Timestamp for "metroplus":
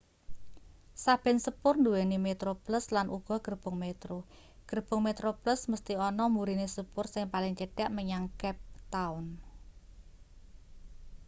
2.27-2.85, 5.07-5.61